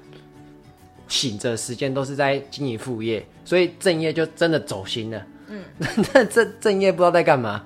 [1.07, 5.25] 醒着时间都是在经营副业，所以正业就真的走心了。
[5.47, 5.63] 嗯，
[6.13, 7.63] 那这正业不知道在干嘛。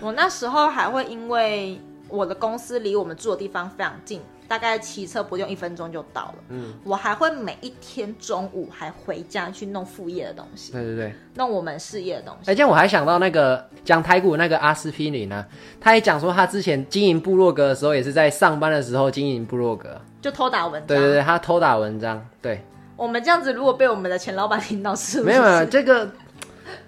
[0.00, 4.20] 我那时候还会因为我的公司离我们住的地方非常近。
[4.46, 6.34] 大概骑车不用一分钟就到了。
[6.48, 10.72] 嗯，我还会每一天中午还回家去弄副业的东西。
[10.72, 12.50] 对对对，弄我们事业的东西。
[12.50, 15.44] 而且我还想到那个讲台股那个阿司匹林呢，
[15.80, 20.86] 他也讲说他之前经营部落格的时候，也是在上班的时候经营部落格，就偷打文章。
[20.86, 22.24] 对对对，他偷打文章。
[22.42, 22.62] 对，
[22.96, 25.32] 我们这样子如果被我们的前老板听到，是不是？
[25.32, 26.10] 没有没有，这个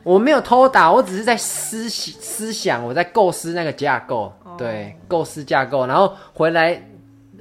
[0.03, 6.81] 我没有偷打，我只是在思思想，我在构思那个架构，哦、对，构思架构，然后回来。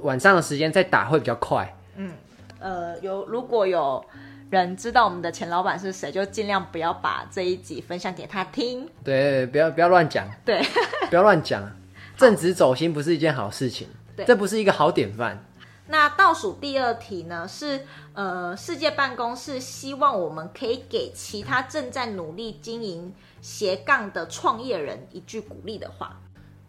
[0.05, 1.75] 晚上的时间再打会比较快。
[1.95, 2.13] 嗯，
[2.59, 4.03] 呃，有如果有
[4.51, 8.87] 人知道我们的前老板是谁，就尽量不要把这一集分享给他听。
[9.03, 10.27] 对，不要不要乱讲。
[10.45, 10.63] 对，
[11.09, 11.69] 不要乱讲。
[12.15, 13.87] 正直走心不是一件好事情。
[14.15, 15.43] 对，这不是一个好典范。
[15.87, 17.47] 那倒数第二题呢？
[17.47, 17.81] 是
[18.13, 26.19] 呃，世界办公室希望我们可以给其他正在努力经营斜杠的创业人一句鼓励的话：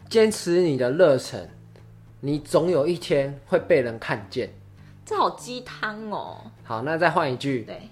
[0.09, 1.49] 坚持你的热忱，
[2.27, 4.53] 你总有一天会被人看见。
[5.05, 6.41] 这好鸡汤哦！
[6.61, 7.61] 好，那再换一句。
[7.61, 7.89] 对，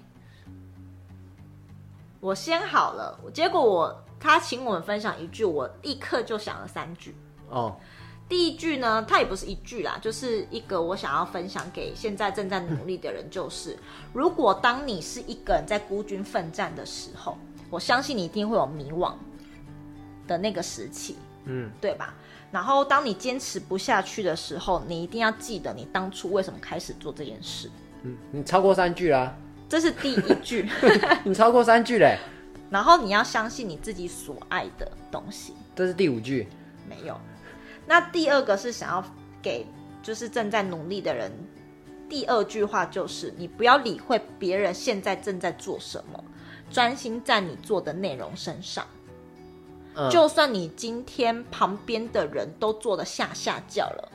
[2.20, 3.18] 我先好了。
[3.32, 7.16] 结果我他请我们分享一句，我立刻就想了三句。
[7.48, 7.80] 哦，
[8.28, 13.78] 第一句呢，它也不是一句啦，就是一个我想要分享给现在正在努力的人，就是、嗯、
[14.12, 17.38] 如果当你是一个人在孤军奋战的时候，
[17.70, 19.14] 我相信你一定会有迷惘
[20.28, 22.14] 的那个时期，嗯，对吧？
[22.52, 27.70] 然后，当你坚持不下去的时候，你一定要记得你当初为什么开始做这件事。
[28.02, 29.34] 嗯，你超过三句啦，
[29.68, 30.68] 这是第一句。
[31.24, 32.18] 你超过三句嘞。
[32.70, 35.54] 然后你要相信你自己所爱的东西。
[35.74, 36.48] 这是第五句。
[36.88, 37.18] 没有。
[37.86, 39.04] 那第二个是想要
[39.42, 39.66] 给
[40.02, 41.30] 就是正在努力的人，
[42.08, 46.24] 第二句话就是你不要理会别人现在正在做什么，
[46.70, 48.86] 专心在你做的内容身上。
[50.10, 54.12] 就算你今天旁边的人都做的下下叫了，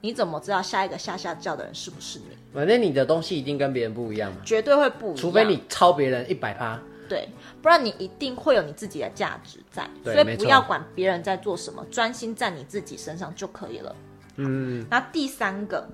[0.00, 2.24] 你怎么知道下一个下下叫的人是不是你？
[2.54, 7.28] 反正你的东西一定跟别人不一样嘛，绝对会不一样，除非你超别人一百趴，对，
[7.60, 13.96] 不然你一定会有你自己的价值在，所以不要管别人在做什么，专心在你自己身上就可以了。
[14.36, 15.86] 嗯，那第三个，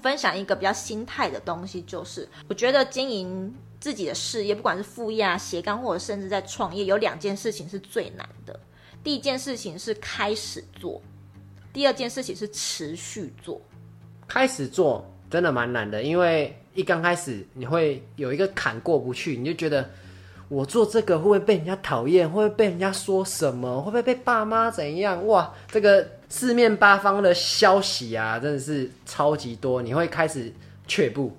[0.00, 3.54] 分享一个比较心态的东西，就是我觉得经营。
[3.82, 8.60] 自己的事业，不管是副业啊、斜杠，或者甚至在创业，有两件事情是最难的。
[9.02, 11.02] 第一件事情是开始做，
[11.72, 13.60] 第二件事情是持续做。
[14.28, 19.90] 开始做真的蛮难的，因为一刚开始你会有一个坎过不去，你就觉得
[20.48, 22.24] 我做这个会不会被人家讨厌？
[22.30, 23.80] 会不会被人家说什么？
[23.82, 25.26] 会不会被爸妈怎样？
[25.26, 30.52] 哇，这个四面八方的消息啊，真的是超级多，你会开始
[30.86, 31.36] 却步。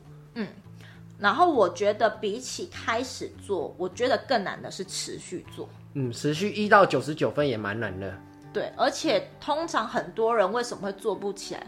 [1.23, 1.25] 嗯。
[1.25, 5.69] 然后我觉得比起开始做，我觉得更难的是持续做。
[5.93, 8.13] 嗯，持续一到九十九分也蛮难的。
[8.51, 11.65] 对，而且通常很多人为什么会做不起来？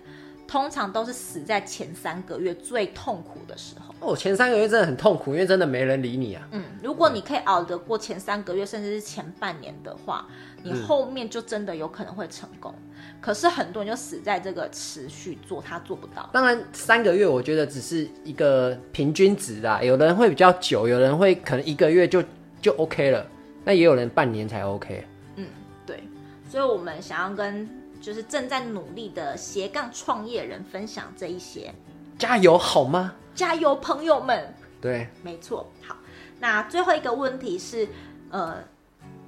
[0.47, 3.95] 通常都是死在前三个月最痛苦的时候。
[3.99, 6.47] 哦，前三个月真的很痛苦，因为真的没人理你啊。
[6.51, 10.27] 嗯，如果你可以熬得过前三个月，甚至是前半年的话，
[10.61, 12.71] 你后面就真的有可能会成功。
[12.77, 16.29] 嗯可是很多人就死在这个持续做，他做不到。
[16.31, 19.81] 当然，三个月我觉得只是一个平均值啦。
[19.81, 22.23] 有的人会比较久，有人会可能一个月就
[22.61, 23.25] 就 OK 了，
[23.63, 25.03] 那也有人半年才 OK。
[25.37, 25.47] 嗯，
[25.85, 26.03] 对。
[26.49, 27.67] 所以我们想要跟
[27.99, 31.73] 就是正在努力的斜杠创业人分享这一些，
[32.19, 33.15] 加油好吗？
[33.33, 34.53] 加油，朋友们。
[34.79, 35.71] 对，没错。
[35.81, 35.97] 好，
[36.39, 37.87] 那最后一个问题是，
[38.29, 38.63] 呃。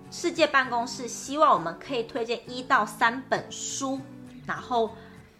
[0.09, 3.99] 世界办公室希望我们可以推荐一到三本书，
[4.45, 4.91] 然后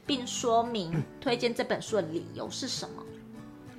[0.06, 3.04] 并说明推荐这本书的理由是什么。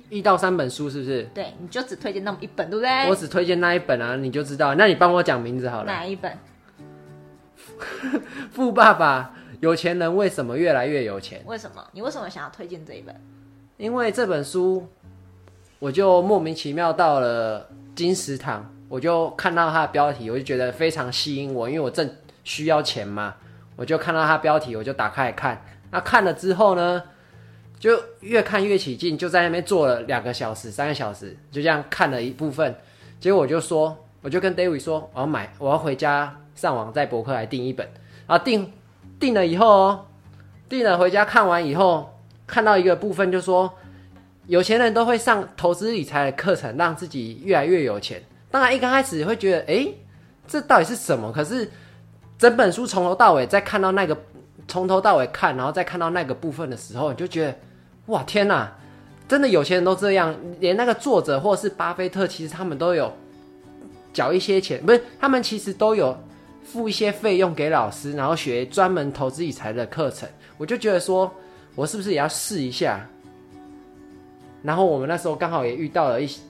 [0.09, 1.23] 一到三本书是不是？
[1.35, 3.07] 对，你就只推荐那么一本，对不对？
[3.07, 4.73] 我只推荐那一本啊，你就知道。
[4.73, 5.85] 那你帮我讲名字好了。
[5.85, 6.35] 哪一本？
[8.51, 11.43] 富爸爸，有钱人为什么越来越有钱？
[11.45, 11.85] 为什么？
[11.91, 13.15] 你为什么想要推荐这一本？
[13.77, 14.87] 因为这本书，
[15.77, 18.73] 我就莫名其妙到了金石堂。
[18.89, 22.09] 我就看到它的标题，我就觉得非常吸引我，因为我正
[22.43, 23.35] 需要钱嘛。
[23.75, 25.63] 我就看到它标题，我就打开来看。
[25.91, 27.01] 那看了之后呢，
[27.79, 32.75] 就越看越起劲，就在那边坐了两个小时、三个小时，就这样看了一部分。
[33.19, 37.87] 结果我就说，我就跟 David 说，我要买，我要回家上网在博客来订一本。
[38.27, 38.73] 然后订
[39.19, 40.05] 订了以后哦，
[40.67, 43.71] 订了回家看完以后，看到一个部分就说，
[44.47, 48.21] 有钱人都会上投资理财的课程，让自己越来越有钱。
[48.51, 49.87] 当然，一刚开始会觉得，哎，
[50.47, 51.31] 这到底是什么？
[51.31, 51.69] 可是
[52.37, 54.17] 整本书从头到尾，再看到那个
[54.67, 57.55] 从头到尾看，然后再看到那个部分的时候，你就觉得，
[58.07, 58.71] 哇，天哪！
[59.27, 63.13] 真的有钱人都这样，连那个作者或是巴菲特，其实他们都有
[64.11, 64.99] 缴一些钱，不是？
[65.19, 66.17] 他们其实都有
[66.63, 70.27] 付一些费用给老师，然后学专门投资理财的课程。
[70.57, 71.31] 我就觉得说，
[71.75, 73.07] 我是不是也要试一下？
[74.63, 76.41] 然后我们那时候刚好也遇到了一些。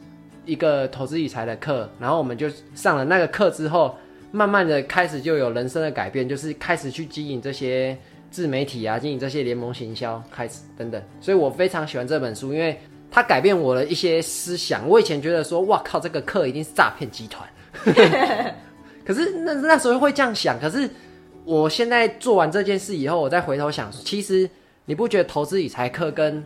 [0.49, 3.95] 一个投资理财的课，然后我们就上了那个课之后，
[4.31, 7.95] 慢慢的开始就有人生的改变，就是开始去经营这些
[8.31, 10.99] 自媒体啊，经营这些联盟行销，开始等等。
[11.21, 12.79] 所以我非常喜欢这本书，因为
[13.11, 14.87] 它改变我的一些思想。
[14.89, 17.47] 我以前觉得说，哇靠，这个课一定是诈骗集团，
[19.05, 20.59] 可是那那时候会这样想。
[20.59, 20.89] 可是
[21.45, 24.49] 我现在做完这件事以后，我再回头想，其实
[24.85, 26.43] 你不觉得投资理财课跟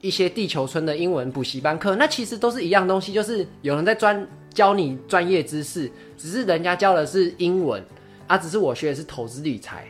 [0.00, 7.82] 一些地球村的英文补习班课，那其实都是一样东西，就是有人在专教你专业知识，只是人家教的是英文
[8.26, 9.86] 啊，只是我学的是投资理财，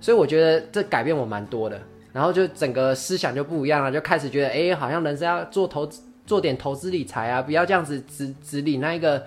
[0.00, 1.80] 所以我觉得这改变我蛮多的，
[2.12, 9.22] 然后就整个思想就不一样了，就开始觉得，哎、好像人生要做投资，做点投资理财啊，不要这样子只只领那一个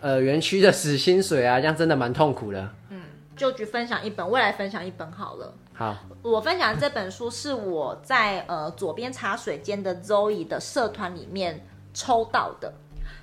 [0.00, 2.68] 呃园区的死薪水啊，这样真的蛮痛苦的。
[2.90, 3.00] 嗯，
[3.36, 5.54] 就去分享一本，未来分享一本好了。
[5.78, 11.64] 好，我分享的这本书是我在呃左边茶水间的 Zoe 的社团里面
[11.94, 12.74] 抽到的。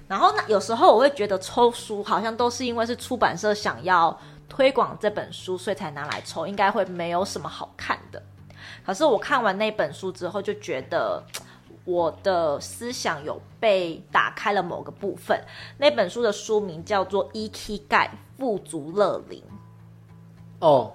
[0.08, 8.24] 然后呢，有时候我会觉得抽书好像都是因为是出版社想要推广这本书，所以才拿来抽，应该会没有什么好看的。
[8.86, 11.22] 可是我看完那本书之后，就觉得
[11.84, 15.38] 我的思想有被打开了某个部分。
[15.78, 19.42] 那本书的书名叫做《Ikigai 富足乐龄》。
[20.66, 20.94] 哦。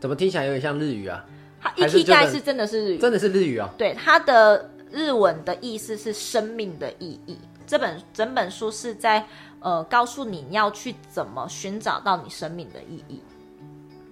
[0.00, 1.24] 怎么听起来有点像日语啊？
[1.60, 3.68] 它 Ikigai 是真的是日语，真的是日语哦。
[3.76, 7.38] 对，它的日文的意思是生命的意义。
[7.66, 9.26] 这本整本书是在
[9.60, 13.20] 呃告诉你要去怎么寻找到你生命的意义。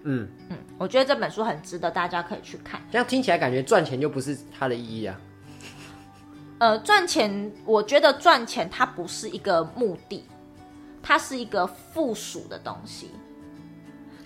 [0.03, 2.81] 嗯嗯，我觉得这本书很值得大家可以去看。
[2.91, 5.21] 这样听起来感觉赚钱就不是它的意义啊。
[6.59, 10.25] 呃，赚钱，我觉得赚钱它不是一个目的，
[11.03, 13.11] 它是一个附属的东西。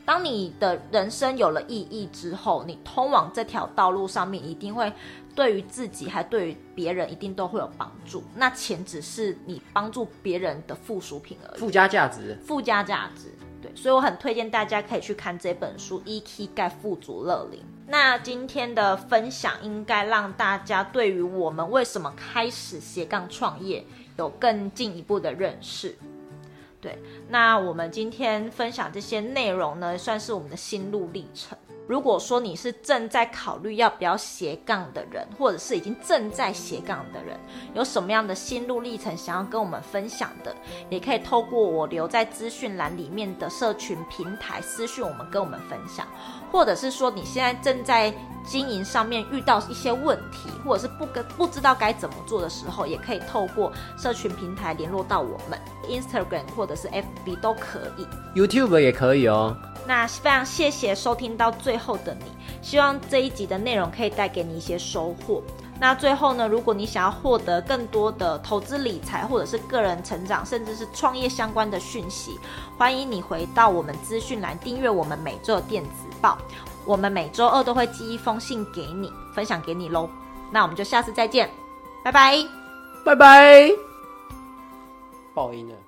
[0.09, 4.91] 当你的人生有了意义之后，你通往这条道路上面一定会
[5.35, 8.25] 对于自己还对于别人一定都会有帮助。
[8.35, 12.39] 那钱只是你帮助别人的附属品而已，附加价值。
[12.43, 13.31] 附加价值，
[13.61, 17.61] 对，所以我很推荐大家可以去看这本书《Ikigai 富足乐龄》。
[17.87, 23.85] 那今天的分享应该让大家对于我们为什么开始斜杠创业
[24.17, 25.99] 有更进一步的认识。
[26.81, 26.97] 对，
[27.29, 31.59] 那我们今天分享这些内容呢，算是我们的心路历程。
[31.89, 37.41] 如果说你是正在考虑要不要斜杠的人，或者是已经正在斜杠的人，
[37.73, 40.55] 有什么样的心路历程想要跟我们分享的，
[40.91, 46.07] 也可以透过我留在资讯栏里面的社群平台私讯我们，跟我们分享。
[46.53, 48.13] 或者是说你现在正在
[48.47, 55.59] 经营上面遇到一些问题，或者是不跟不知道该怎么做的时候，也可以透过社群平台联络到我们
[55.89, 58.07] ，Instagram 或者是 FB 都可以
[58.39, 59.57] ，YouTube 也可以哦。
[59.89, 62.27] 那非常谢谢收听到最后的你，
[62.61, 65.43] 希望这一集的内容可以带给你一些收获。
[65.81, 72.39] 那最后呢，如果你想要获得更多的投资理财或者是个人成长，甚至是创业相关的讯息，
[72.77, 76.37] 欢迎你回到我们资讯栏订阅我们每周的电子报，
[76.85, 80.07] 我们每周二都会寄一封信给你，分享给你喽。
[80.51, 81.49] 那我们就下次再见，
[82.05, 82.37] 拜拜，
[83.07, 83.71] 拜拜。
[85.33, 85.88] 报音了。